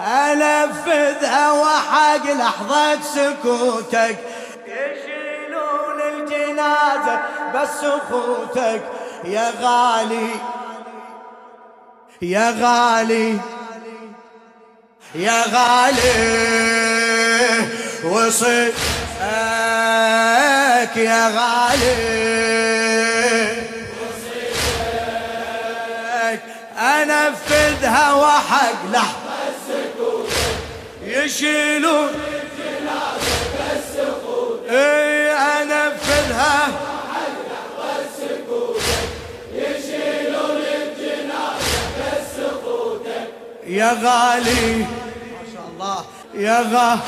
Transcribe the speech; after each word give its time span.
انفذها 0.00 1.52
وحق 1.52 2.24
لحظة 2.26 3.02
سكوتك. 3.02 4.18
يشيلون 4.66 6.00
الجنازة 6.14 7.20
بس 7.54 7.84
اخوتك 7.84 8.82
يا 9.24 9.52
غالي 9.60 10.30
يا 12.22 12.50
غالي 12.60 13.38
يا 15.14 15.42
غالي 15.52 16.12
وصيتك 18.04 18.76
يا 20.96 21.28
غالي. 21.28 22.85
أنفذها 27.02 28.12
وحق 28.12 28.90
لحظة. 28.92 29.26
يشيلون 31.04 32.10
اي 34.70 35.32
أنفذها. 35.32 36.68
يا 43.66 43.92
غالي. 44.02 44.76
ما 44.76 44.86
شاء 45.54 45.66
الله. 45.72 46.04
يا 46.34 46.60
غالي 46.60 47.00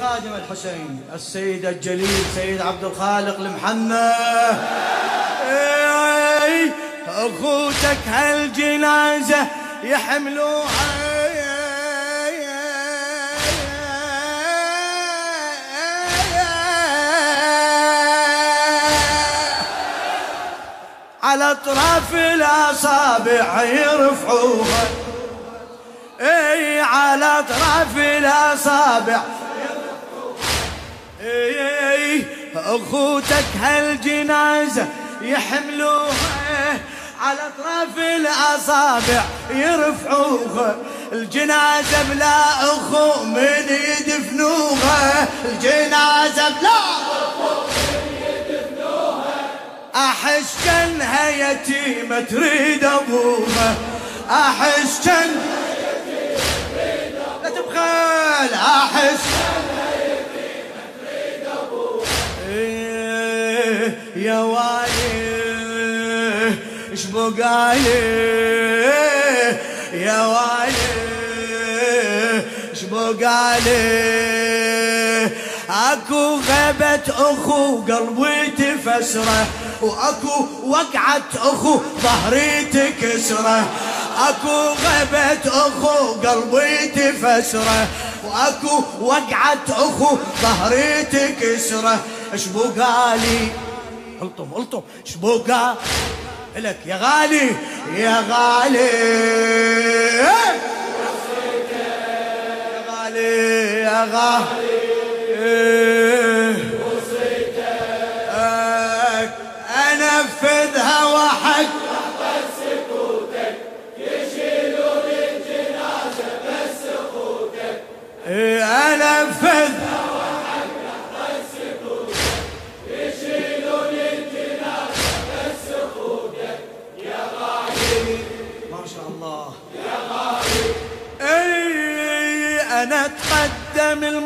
خادم 0.00 0.34
الحسين 0.34 1.02
السيد 1.14 1.66
الجليل 1.66 2.24
سيد 2.34 2.60
عبد 2.60 2.84
الخالق 2.84 3.36
المحنى 3.40 4.10
أخوتك 7.10 7.98
هالجنازة 8.08 9.46
يحملوها. 9.82 11.00
على 21.22 21.50
أطراف 21.50 22.14
الاصابع 22.14 23.62
يرفعوها. 23.62 24.84
إي 26.20 26.80
على 26.80 27.24
أطراف 27.24 27.96
الاصابع 27.96 29.20
اي 31.20 31.92
إي 31.92 32.24
أخوتك 32.56 33.44
هالجنازة 33.62 34.86
يحملوها. 35.22 36.78
على 37.20 37.38
اطراف 37.40 37.98
الاصابع 37.98 39.22
يرفعوها. 39.50 40.76
الجنازة 41.12 42.02
بلا 42.10 42.62
اخو 42.62 43.24
من 43.24 43.66
يدفنوها. 43.68 45.28
الجنازة 45.44 46.48
بلا 46.48 46.80
أحس 49.94 50.54
كانها 50.64 51.30
يتيمه 51.30 52.20
تريد 52.20 52.84
أبوها. 52.84 53.74
أحس 54.30 55.00
كانها 55.04 55.60
لا 57.42 57.50
تبخل 57.50 58.54
أحس 58.54 59.20
إيه 62.48 63.98
يا 64.16 64.38
والي 64.38 64.99
إيش 66.90 67.06
بقالي 67.06 67.90
يا 69.92 70.26
والي 70.26 70.76
إيش 72.70 72.82
بقالي 72.82 74.10
أكو 75.70 76.40
غيبة 76.48 77.06
أخو 77.08 77.80
قلبي 77.80 78.50
تفسره 78.58 79.46
وأكو 79.82 80.46
وقعة 80.64 81.22
أخو 81.36 81.80
ظهري 82.02 82.64
تكسره. 82.64 83.64
أكو 84.28 84.74
غيبة 84.84 85.42
أخو 85.46 86.12
قلبي 86.12 86.86
تفسره 86.86 87.88
وأكو 88.24 88.82
وقعة 89.00 89.64
أخو 89.68 90.18
ظهري 90.42 91.04
تكسره. 91.04 91.98
إيش 92.32 92.46
بقالي 92.46 93.48
الطم 94.22 94.50
الطم 94.56 94.82
إيش 95.06 95.16
بقى 95.16 95.76
لك 96.56 96.76
يا 96.86 96.96
غالي 96.96 97.56
يا 97.96 98.24
غالي. 98.30 98.90
يا 100.18 100.34
غالي 102.90 103.80
يا 103.82 104.04
غالي. 104.12 104.69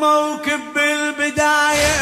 الموكب 0.04 0.74
بالبداية. 0.74 1.94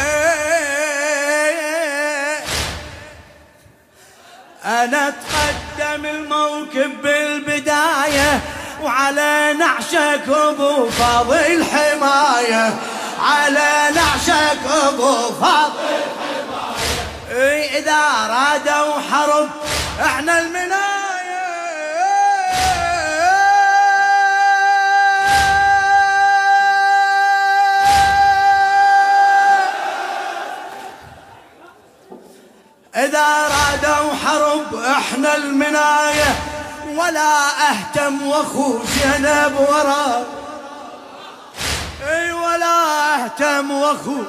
أنا 4.65 5.07
أتقدم 5.07 6.05
الموكب 6.05 7.01
بالبداية 7.01 8.39
وعلى 8.81 9.55
نعشك 9.59 10.29
أبو 10.29 10.89
فاضل 10.89 11.63
حماية. 11.63 12.73
على 13.19 13.89
نعشك 13.95 14.59
أبو 14.87 15.15
فاضل 15.41 16.01
حماية. 16.19 17.41
اي 17.41 17.79
إذا 17.79 18.01
رادوا 18.29 18.93
حرب 19.11 19.49
إحنا 20.01 20.39
المناية. 20.39 20.92
إذا 33.05 33.27
رادوا 33.47 34.13
حرب 34.25 34.75
إحنا 34.75 35.35
المناية 35.35 36.35
ولا 36.95 37.47
أهتم 37.69 38.27
وأخو 38.27 38.79
زينب 38.83 39.55
ورا. 39.59 40.25
إي 42.09 42.31
ولا 42.31 43.15
أهتم 43.15 43.71
وأخو 43.71 44.23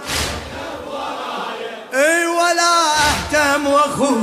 إي 1.94 2.26
ولا 2.26 2.72
أهتم 3.08 3.66
وأخو 3.66 4.16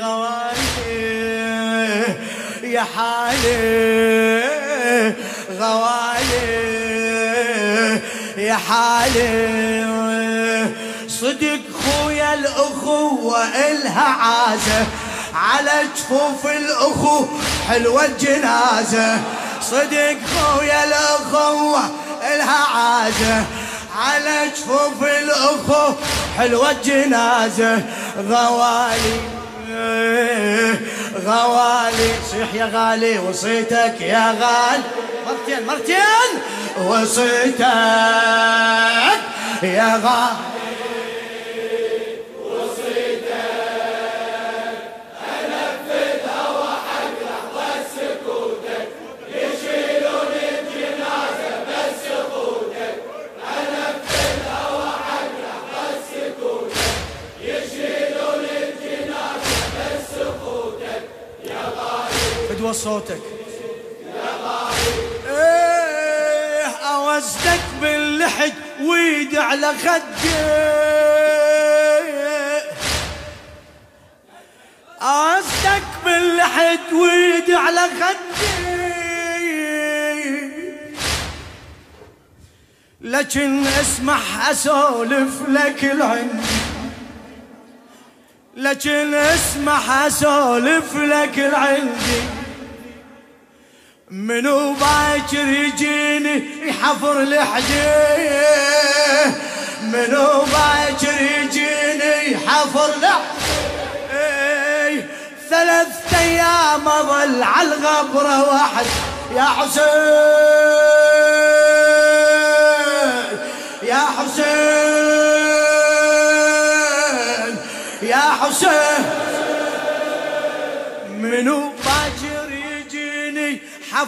غوالي 0.00 1.04
يا 2.62 2.84
حالي 2.96 3.56
غوالي 5.60 6.70
يا 8.36 8.54
حالي. 8.54 9.89
الأخوة 13.30 13.70
إلها 13.70 14.08
عازة. 14.08 14.86
على 15.34 15.88
جفوف 15.96 16.46
الأخو 16.46 17.26
حلوة 17.68 18.04
الجنازة. 18.04 19.20
صدق 19.60 20.16
خويا 20.34 20.84
الأخوة 20.84 21.90
إلها 22.22 22.66
عازة. 22.76 23.44
على 23.96 24.50
جفوف 24.56 25.02
الأخو 25.02 25.94
حلوة 26.38 26.70
الجنازة. 26.70 27.82
غوالي 28.28 29.20
غوالي. 31.26 32.12
صيح 32.30 32.54
يا 32.54 32.70
غالي 32.74 33.18
وصيتك 33.18 34.00
يا 34.00 34.30
غالي. 34.40 34.82
مرتين 35.26 35.66
مرتين. 35.66 36.30
وصيتك 36.86 37.60
يا 39.62 40.00
غالي. 40.04 40.50
صوتك. 62.72 63.20
إيه 65.28 66.66
اوزدك 66.66 67.60
باللحد 67.82 68.52
ويد 68.80 69.36
على 69.36 69.66
خدي 69.66 70.30
اوزدك 75.02 75.82
باللحد 76.04 76.92
ويد 76.92 77.50
على 77.50 77.80
خدي 77.80 78.70
لكن 83.00 83.66
اسمح 83.66 84.48
أسولف 84.50 85.48
لك 85.48 85.84
العندي 85.84 86.46
لكن 88.56 89.14
اسمح 89.14 89.90
أسولف 89.90 90.96
لك 90.96 91.38
العندي 91.38 92.20
منو 94.10 94.72
باكر 94.72 95.48
يجيني 95.48 96.68
يحفر 96.68 97.22
لحدي 97.22 97.82
منو 99.82 100.40
باكر 100.40 101.20
يجيني 101.20 102.32
يحفر 102.32 102.90
لحدي 103.02 103.40
ثلاث 105.50 106.14
أيام 106.20 106.88
أظل 106.88 107.42
على 107.42 107.68
الغبرة 107.74 108.48
واحد. 108.52 108.86
يا 109.36 109.44
حسين 109.44 110.89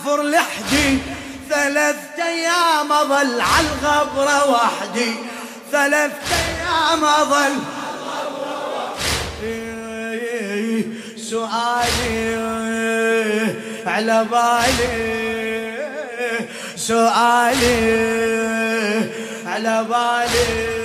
حفر 0.03 0.23
لحدي. 0.23 0.99
ثلاث 1.51 1.97
أيام 2.19 2.93
أظل 2.93 3.41
على 3.41 3.67
الغبرة 3.67 4.51
وحدي. 4.51 5.15
ثلاث 5.73 6.13
أيام 6.33 7.05
أظل 7.05 7.55
سؤالي 11.17 12.37
على 13.87 14.27
بالي. 14.31 15.73
سؤالي 16.77 17.81
على 19.47 19.87
بالي. 19.91 20.83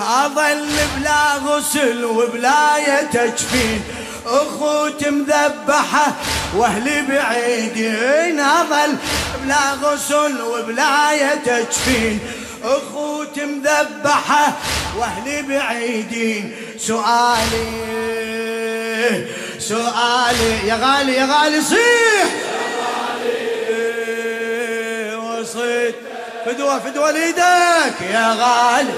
أظل 0.00 0.66
بلا 0.96 1.34
غسل 1.34 2.04
وبلا 2.04 3.02
تجفين 3.02 3.82
اخوتي 4.28 5.10
مذبحة 5.10 6.12
واهلي 6.56 7.02
بعيدين 7.02 8.40
اظل 8.40 8.96
بلا 9.44 9.72
غسل 9.82 10.42
وبلا 10.42 11.34
تجفين 11.34 12.20
اخوتي 12.64 13.44
مذبحة 13.44 14.52
واهلي 14.98 15.42
بعيدين 15.42 16.56
سؤالي 16.78 17.68
سؤالي. 19.58 20.68
يا 20.68 20.74
غالي 20.74 21.14
يا 21.14 21.26
غالي 21.26 21.60
صيح! 21.60 22.28
وصيت. 25.22 25.94
فدوة 26.46 26.78
فدوة 26.78 27.10
ليدك 27.10 28.00
يا 28.12 28.36
غالي. 28.40 28.92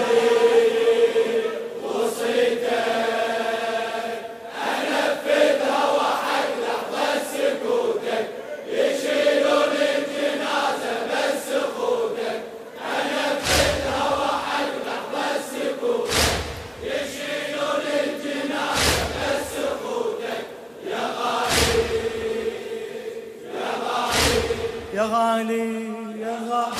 غالي 25.40 25.90
يا 26.20 26.38
غالي 26.50 26.72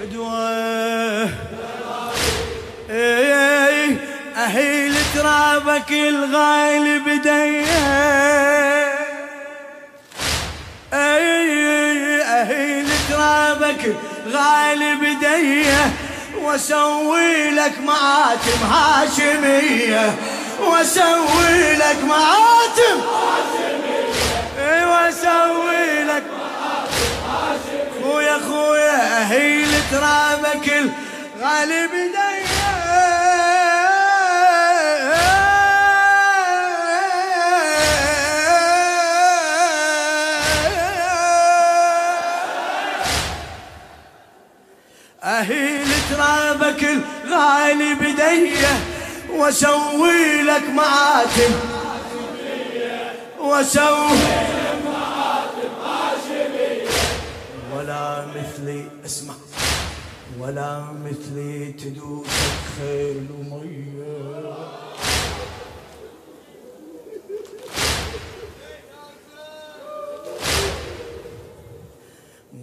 فدوة 0.00 1.30
إيه 2.90 3.96
اهيل 4.36 4.94
ترابك 5.14 5.92
الغالي 5.92 6.98
بديه 6.98 7.64
إيه 10.92 12.22
اهيل 12.22 12.88
ترابك 13.10 13.96
غالي 14.32 14.94
بديه 14.94 15.92
وأسوي 16.42 17.50
لك 17.50 17.72
مآتم 17.86 18.66
هاشمية. 18.70 20.14
وأسوي 20.60 21.74
لك 21.74 21.98
مآتم 22.04 23.19
هي 29.90 29.96
ترابك 29.96 30.68
الغالب 30.68 31.90
ديا 31.90 32.90
أهيل 45.24 45.88
ترابك 46.10 46.84
الغالي 46.84 47.94
بديه 47.94 48.68
واسوي 49.30 50.42
لك 50.42 50.62
مآتم 50.70 51.52
واسوي 53.38 54.18
ولا 57.76 58.26
مثلي 58.26 58.84
اسمع. 59.06 59.34
ولا 60.40 60.92
مثلي 60.92 61.72
تدوسك 61.72 62.60
خيل 62.78 63.26
ومية 63.38 64.40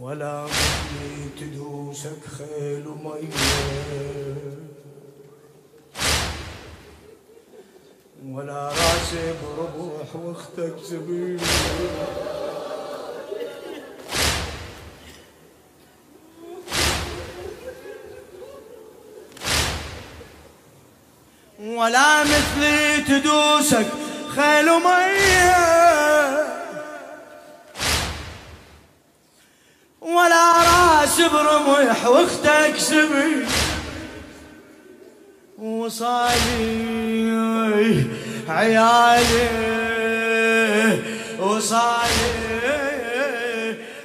ولا 0.02 0.44
مثلي 0.44 1.30
تدوسك 1.40 2.26
خيل 2.38 2.88
ومية 2.88 3.28
ولا 8.26 8.68
راسي 8.68 9.34
بربوح 9.44 10.16
واختك 10.16 10.76
زبيب 10.84 11.40
ولا 21.78 22.24
مثلي 22.24 22.98
تدوسك 23.08 23.86
خيل 24.36 24.70
ومية 24.70 25.58
ولا 30.02 30.54
راس 30.54 31.22
برمح 31.22 32.06
واختك 32.06 32.74
سبي 32.78 33.46
وصالي 35.58 36.88
عيالي 38.50 39.50
وصالي 41.40 42.48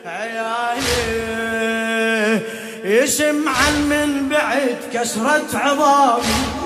عيالي. 0.06 0.92
يسمع 2.84 3.70
من 3.70 4.28
بعد 4.28 4.76
كسرة 4.92 5.48
عظامي 5.54 6.61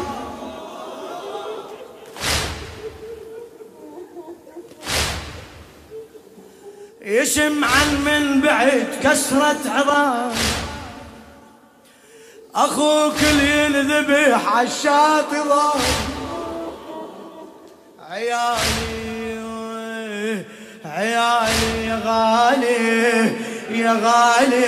يسمع 7.06 7.68
من 8.06 8.40
بعد 8.40 8.86
كسرة 9.02 9.56
عظام. 9.66 10.32
أخوك 12.54 13.14
اللي 13.30 13.64
ينذبح 13.64 14.56
عالشاطئ 14.56 15.42
عيالي 18.10 19.36
عيالي 20.84 21.86
يا 21.86 22.00
غالي 22.04 23.32
يا 23.70 23.92
غالي. 24.04 24.66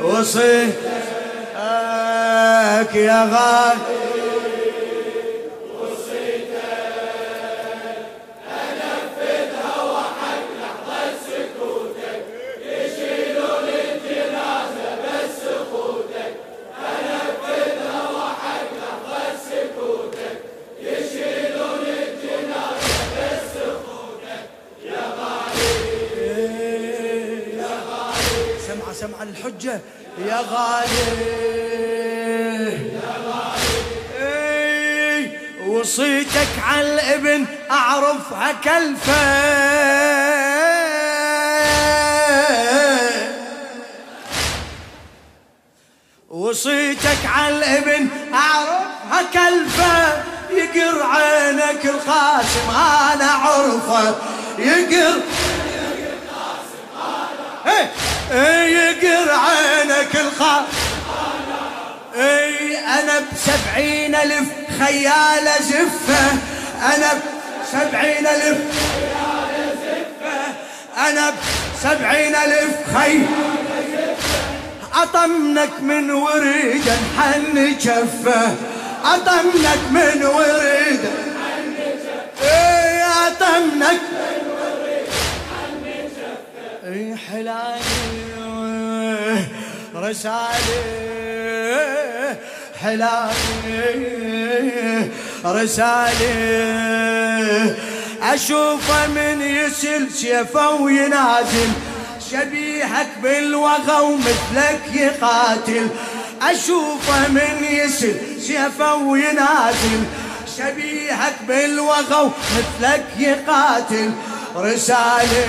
وصيتك 0.00 0.84
يا 2.94 3.24
غالي. 3.32 3.93
يا 30.18 30.40
غالي. 30.50 30.94
يا 32.94 33.14
غالي 34.18 35.30
وصيتك 35.68 36.48
على 36.68 36.94
الابن 36.94 37.46
أعرفها 37.70 38.52
كلفة. 38.64 39.24
وصيتك 46.30 47.26
على 47.26 47.56
الابن 47.56 48.08
أعرفها 48.34 49.22
كلفة. 49.32 50.24
يقر 50.50 51.02
عينك 51.02 51.84
القاسم 51.84 52.70
أنا 52.70 53.30
اعرفه 53.30 54.14
يقر 54.58 55.20
إيه 57.66 57.92
يقر 58.30 59.30
عينك 59.30 60.14
القاسم 60.14 60.64
إي 62.16 62.78
أنا 62.78 63.22
بسبعين 63.32 64.14
ألف 64.14 64.48
خيال 64.80 65.48
زفه 65.60 66.32
أنا 66.82 67.20
بسبعين 67.62 68.26
ألف 68.26 68.58
خيال 69.02 70.54
أنا 71.08 71.32
بسبعين 71.76 72.34
ألف 72.34 72.76
خيال 72.94 73.26
أطمنك 74.94 75.80
من 75.80 76.10
وريد 76.10 76.90
حن 77.18 77.76
جفه 77.80 78.54
أطمنك 79.04 79.78
من 79.90 80.24
وريد 80.24 81.00
حن 81.44 81.74
جفه 82.40 83.04
وريد 83.06 83.98
حن 84.02 84.23
إيه 86.84 87.16
حلالي 87.16 87.80
رسالي 89.94 90.84
حلالي 92.82 94.20
رسالي 95.44 96.34
أشوفه 98.22 99.06
من 99.06 99.40
يسل 99.40 100.10
سيفه 100.12 100.70
وينازل 100.70 101.68
شبيهك 102.30 103.08
بالوغى 103.22 104.00
ومثلك 104.02 104.82
يقاتل. 104.94 105.88
أشوفه 106.42 107.28
من 107.28 107.64
يسل 107.70 108.16
سيفه 108.40 108.94
وينازل 108.94 110.02
شبيهك 110.58 111.36
بالوغى 111.48 112.20
ومثلك 112.22 113.06
يقاتل. 113.18 114.10
رسالة 114.56 115.44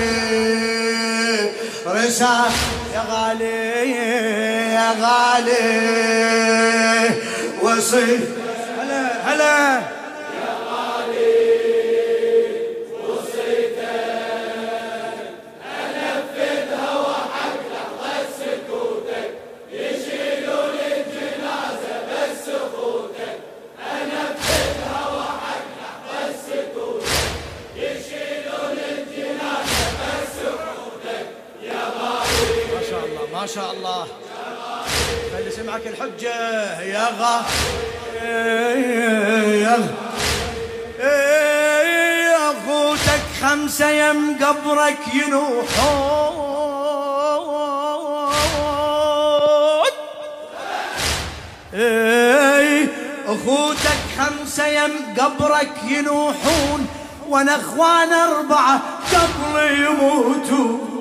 رسالة 1.87 2.51
يا 2.93 3.03
غالي 3.11 3.91
يا 4.73 4.89
غالي. 5.01 5.55
وصي 7.61 8.19
هلا 8.79 9.03
هلا. 9.25 9.94
شاء 33.55 33.71
الله. 33.73 34.07
خلي 35.33 35.51
سمعك 35.51 35.87
الحجة 35.87 36.81
يا 36.81 37.07
غا. 37.19 37.45
يا 42.25 42.51
أخوتك 42.51 43.21
خمسة 43.41 43.89
يم 43.89 44.37
قبرك 44.43 44.97
ينوحون. 45.13 46.45
أخوتك 53.27 54.01
خمسة 54.17 54.67
يم 54.67 54.91
قبرك 55.19 55.71
ينوحون 55.87 56.87
وأنا 57.29 57.55
أخوان 57.55 58.13
أربعة 58.13 58.81
قبل 59.13 59.55
يموتون. 59.83 60.94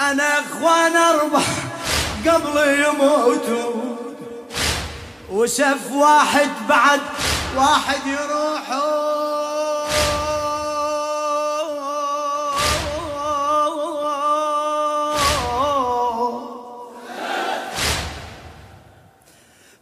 أنا 0.00 0.40
أخوان 0.40 0.96
أربع 0.96 1.42
قبل 2.26 2.84
يموتوا. 2.84 3.96
وسف 5.30 5.92
واحد 5.92 6.50
بعد 6.68 7.00
واحد 7.56 8.06
يروح 8.06 8.66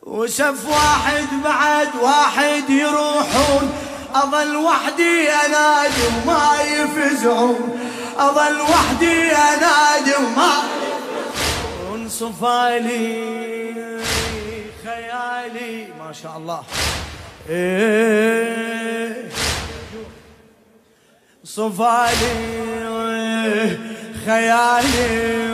وسف 0.03 0.69
واحد 0.69 1.29
بعد 1.45 1.89
واحد 2.03 2.71
يروحون. 2.71 3.73
أظل 4.15 4.57
وحدي 4.57 5.31
انادي 5.31 6.03
وما 6.07 6.57
يفزعون. 6.63 7.74
أظل 8.19 8.61
وحدي 8.61 9.33
انادي 9.33 10.15
وما 10.19 10.53
صفالي 12.09 13.35
خيالي. 14.85 15.87
ما 15.99 16.13
شاء 16.23 16.37
الله. 16.37 16.63
إيه. 17.51 19.29
صفالي 21.45 22.35
خيالي. 24.27 25.45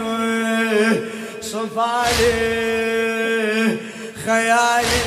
صفالي 1.42 2.36
خيالي. 4.26 5.00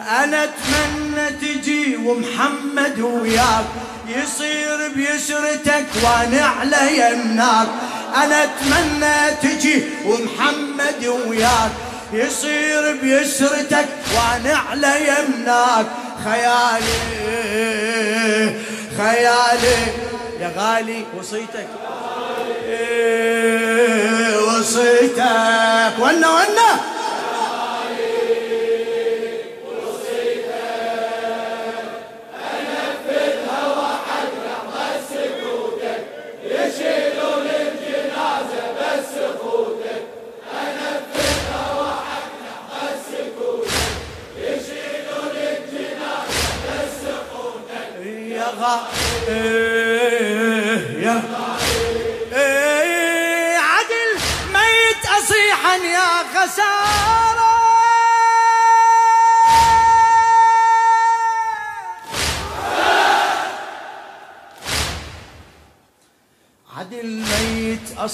أنا 0.00 0.44
أتمنى 0.44 1.30
تجي 1.40 1.96
ومحمد 1.96 3.00
وياك. 3.00 3.64
يصير 4.08 4.88
بيسرتك 4.96 5.86
وأنا 6.04 6.46
على 6.46 6.98
يمناك 6.98 7.68
أنا 8.16 8.44
أتمنى 8.44 9.36
تجي 9.42 9.82
ومحمد 10.04 11.06
وياك. 11.28 11.70
يصير 12.12 12.96
بيسرتك 13.02 13.88
وأنا 14.14 14.56
على 14.70 14.92
يمناك 15.08 15.86
خيالي 16.24 16.98
خيالي. 18.98 19.76
يا 20.40 20.52
غالي 20.56 21.04
وصيتك. 21.18 21.68
وصيتك. 24.48 25.92
ونا 25.98 26.28
ونا 26.30 26.95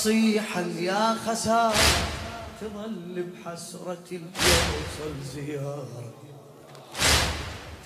ميت 0.06 0.42
أصيحا 0.42 0.60
يا 0.78 1.16
خسارة 1.26 1.74
تظل 2.60 3.22
بحسرة 3.22 4.04
اليوصل 4.12 5.14
زيارة. 5.34 6.12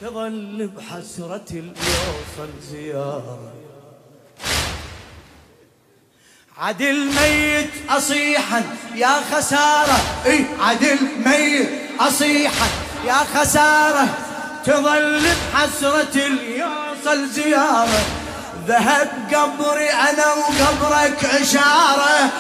تظل 0.01 0.69
بحسرة 0.77 1.45
اليوصل 1.51 2.51
زيارة. 2.73 3.53
عدل 6.59 7.07
ميت 7.07 7.71
أصيحا 7.91 8.63
يا 8.95 9.21
خسارة. 9.33 9.99
اي 10.27 10.45
عدل 10.61 10.99
ميت 11.27 11.69
أصيحا 12.01 12.69
يا 13.07 13.19
خسارة. 13.35 14.09
تظل 14.65 15.23
بحسرة 15.53 16.27
اليوصل 16.27 17.29
زيارة. 17.29 18.16
ذهب 18.67 19.09
قبري 19.35 19.91
أنا 19.91 20.33
وقبرك 20.33 21.25
إشارة 21.25 22.31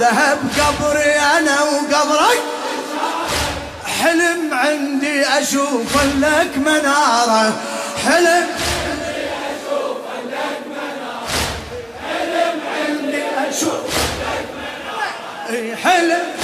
ذهب 0.00 0.38
قبري 0.58 1.12
أنا 1.38 1.62
وقبرك. 1.62 2.42
حلم 4.02 4.54
عندي 4.54 5.26
أشوف 5.26 6.04
لك 6.04 6.56
منارة. 6.56 7.52
حلم 8.06 8.46
حلم 15.84 16.35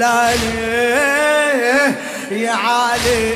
تلالي 0.00 1.94
يا 2.30 2.52
عالي 2.52 3.30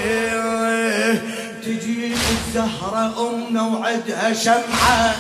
تجيب 1.63 2.19
الزهرة 2.31 3.29
أمنا 3.29 3.63
وعدها 3.63 4.33
شمعة. 4.33 5.15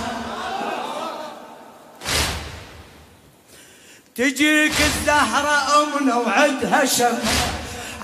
تجيك 4.17 4.73
الزهرة 4.81 5.83
أمنا 5.83 6.15
وعدها 6.15 6.85
شمعة. 6.85 7.49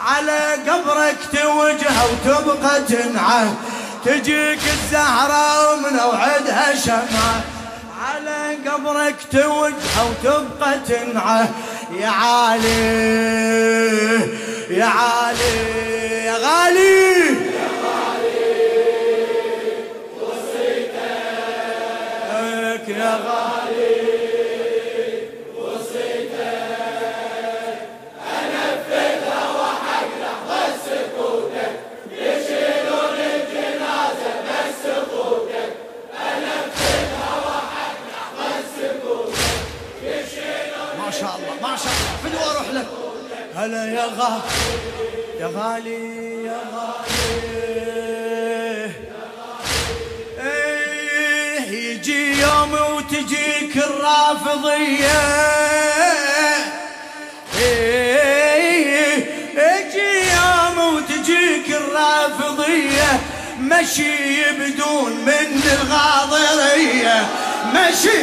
على 0.07 0.57
قبرك 0.69 1.19
توجه 1.33 1.97
وتبقى 2.11 2.83
تنعى 2.83 3.49
تجيك 4.05 4.61
الزهرة 4.67 5.77
من 5.77 5.99
وعدها 6.01 6.75
شمعة. 6.77 7.60
على 8.21 8.57
قبرك 8.71 9.17
توجه 9.33 10.05
وتبقى 10.11 10.79
تنعى 10.89 11.47
يا 12.01 12.07
عالي 12.07 12.81
يا 14.71 14.85
عالي 14.85 15.55
يا 16.25 16.37
غالي. 16.37 17.11
يا 17.51 17.69
غالي 17.85 18.51
وصيتك 20.21 20.95
يا 22.89 23.17
غالي. 23.17 23.50
هلا 43.61 43.85
يا 43.85 44.07
غالي 44.19 44.43
يا 45.41 45.47
غالي 45.57 46.45
يا 46.45 46.61
غالي. 46.75 47.31
إيه 50.41 51.61
يجي 51.71 52.41
يوم 52.41 52.73
وتجيك 52.97 53.77
الرافضية. 53.77 55.21
إيه 57.59 59.15
يجي 59.57 60.13
يوم 60.37 60.95
وتجيك 60.95 61.69
الرافضية. 61.69 63.21
مشي 63.61 64.43
بدون 64.53 65.13
من 65.13 65.63
الغاضرية. 65.81 67.29
مشي 67.75 68.19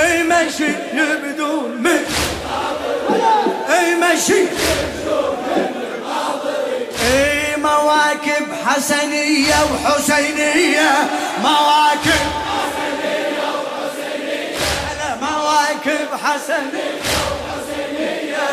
اي 0.00 0.22
مشي 0.22 0.68
بدون 0.92 1.22
من 1.22 1.35
اي 4.16 4.22
مشي 4.22 4.42
اي 7.04 7.56
مواكب 7.56 8.46
حسنية 8.66 9.54
وحسينية. 9.72 10.90
مواكب 11.42 12.24
حسنية 12.48 13.48
وحسينية. 13.62 14.56
مواكب 15.20 16.08
حسنية 16.24 17.20
وحسينية. 17.32 18.48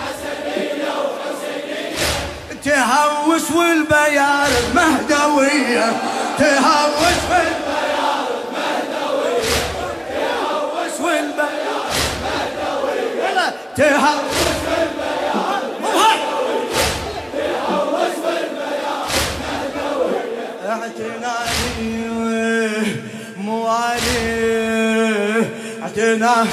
حسنية 0.00 0.92
وحسينية 1.04 1.96
تهوس 2.64 3.50
والبيار 3.50 4.50
مهدوية. 4.74 5.92
تهوس 6.38 7.20
والبيار 7.30 7.59
تهوس 13.76 14.36
بالبيان 14.66 15.62
تهوس 17.36 18.16
بالبيان 18.24 19.08
اعتناني 20.68 21.94
موالي 23.36 24.24
اعتنا 25.82 26.46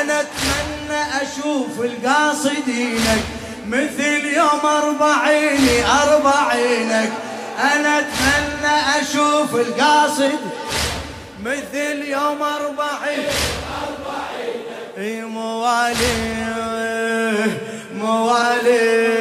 أنا 0.00 0.20
أتمنى 0.20 1.02
أشوف 1.22 1.74
القاصدينك 1.80 3.24
مثل 3.68 4.24
يوم 4.36 4.64
اربعيني 4.64 5.76
أربعينك. 6.02 7.12
أنا 7.74 7.98
أتمنى 7.98 8.76
أشوف 9.00 9.54
القاصد 9.54 10.40
مثل 11.44 12.02
يوم 12.08 12.42
أربعين. 12.42 13.28
أربعين 14.98 15.24
موالي 15.24 16.40
موالي 17.94 19.19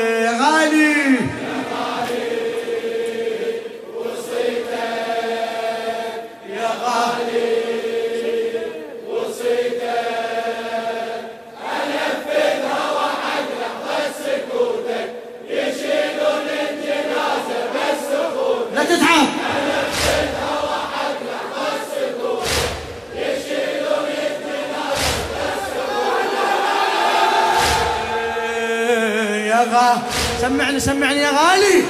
غا 29.63 30.01
سمعني 30.41 30.79
سمعني 30.79 31.19
يا 31.19 31.29
غالي. 31.29 31.83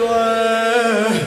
غالي 0.00 1.20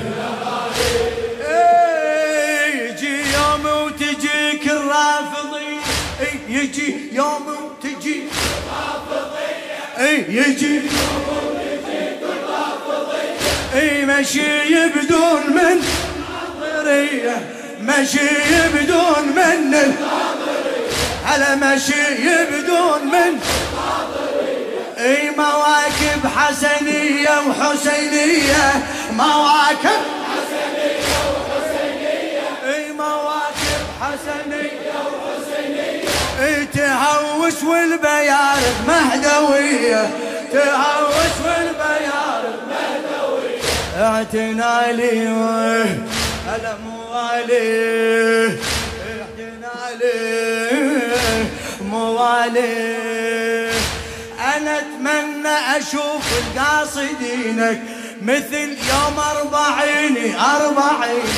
يجي 2.73 3.15
يوم 3.34 3.65
وتجيك 3.65 4.67
الرافضي 4.67 5.78
يجي 6.49 6.95
يوم 7.12 7.47
وتجي 7.47 8.23
الرافضية 8.73 10.39
يجي 10.41 10.76
يوم 10.76 11.26
وتجيك 11.30 12.21
الرافضية 12.23 13.80
أي 13.82 14.06
مشي 14.06 14.89
بدون 14.95 15.41
من 15.56 15.78
ناظرية. 16.63 17.49
مشي 17.82 18.30
بدون 18.73 19.23
من 19.36 19.95
على 21.26 21.56
مشي 21.56 22.04
بدون 22.52 23.02
من 23.06 23.39
إي 25.04 25.30
مواكب 25.38 26.28
حسنية 26.38 27.30
وحسينية 27.48 28.66
مواكب 29.12 30.02
حسنية 30.30 31.16
وحسينية 31.34 32.74
إي 32.74 32.92
مواكب 32.92 33.82
حسنية 34.02 34.96
وحسينية 35.10 36.10
إي 36.44 36.66
تهوس 36.66 37.63
والبيارق 37.63 38.78
مهدوية 38.88 40.10
تهوس 40.54 41.36
والبيارق 41.46 42.60
مهدوية 42.70 43.62
اعتنا 43.98 44.92
لي 44.92 45.28
هلا 46.48 46.74
موالي 46.86 48.48
اعتنا 49.10 49.76
لي 50.00 50.13
موالي. 51.82 53.62
أنا 54.63 54.80
أتمنى 54.80 55.56
أشوف 55.78 56.26
القاصدينك 56.39 57.82
مثل 58.21 58.69
يوم 58.89 59.19
أربعين 59.36 60.36
أربعين. 60.36 61.34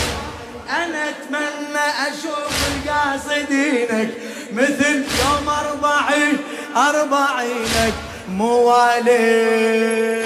أنا 0.70 1.10
أتمنى 1.10 1.88
أشوف 2.08 2.56
القاصدينك 2.72 4.10
مثل 4.54 4.96
يوم 4.96 5.50
أربعين 5.50 6.38
أربعينك. 6.76 7.94
موالي 8.30 10.26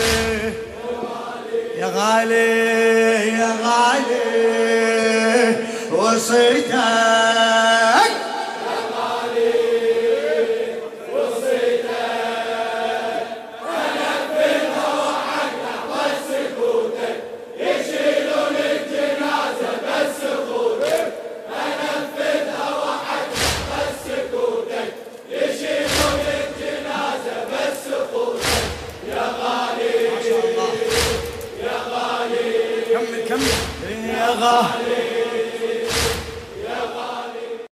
يا 1.77 1.87
غالي 1.95 3.27
يا 3.27 3.55
غالي 3.63 5.55
وصيتك 5.91 6.73